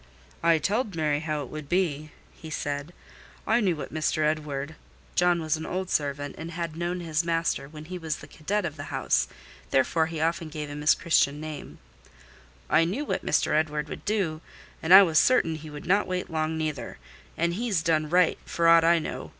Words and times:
"I 0.41 0.57
telled 0.57 0.95
Mary 0.95 1.19
how 1.19 1.43
it 1.43 1.49
would 1.49 1.69
be," 1.69 2.09
he 2.33 2.49
said: 2.49 2.91
"I 3.45 3.59
knew 3.59 3.75
what 3.75 3.93
Mr. 3.93 4.23
Edward" 4.25 4.73
(John 5.13 5.39
was 5.43 5.57
an 5.57 5.65
old 5.67 5.91
servant, 5.91 6.33
and 6.39 6.49
had 6.49 6.75
known 6.75 7.01
his 7.01 7.23
master 7.23 7.69
when 7.69 7.85
he 7.85 7.99
was 7.99 8.15
the 8.15 8.27
cadet 8.27 8.65
of 8.65 8.77
the 8.77 8.85
house, 8.89 9.27
therefore, 9.69 10.07
he 10.07 10.19
often 10.19 10.49
gave 10.49 10.71
him 10.71 10.81
his 10.81 10.95
Christian 10.95 11.39
name)—"I 11.39 12.83
knew 12.83 13.05
what 13.05 13.23
Mr. 13.23 13.53
Edward 13.53 13.89
would 13.89 14.03
do; 14.03 14.41
and 14.81 14.91
I 14.91 15.03
was 15.03 15.19
certain 15.19 15.53
he 15.53 15.69
would 15.69 15.85
not 15.85 16.07
wait 16.07 16.31
long 16.31 16.57
neither: 16.57 16.97
and 17.37 17.53
he's 17.53 17.83
done 17.83 18.09
right, 18.09 18.39
for 18.43 18.67
aught 18.67 18.83
I 18.83 18.97
know. 18.97 19.29